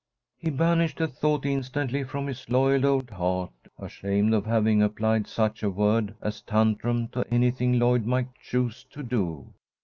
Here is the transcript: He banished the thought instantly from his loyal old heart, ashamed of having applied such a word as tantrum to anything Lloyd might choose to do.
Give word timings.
He 0.39 0.49
banished 0.49 0.97
the 0.97 1.07
thought 1.07 1.45
instantly 1.45 2.03
from 2.03 2.25
his 2.25 2.49
loyal 2.49 2.87
old 2.87 3.11
heart, 3.11 3.51
ashamed 3.77 4.33
of 4.33 4.47
having 4.47 4.81
applied 4.81 5.27
such 5.27 5.61
a 5.61 5.69
word 5.69 6.15
as 6.23 6.41
tantrum 6.41 7.07
to 7.09 7.23
anything 7.31 7.77
Lloyd 7.77 8.07
might 8.07 8.33
choose 8.33 8.83
to 8.85 9.03
do. 9.03 9.53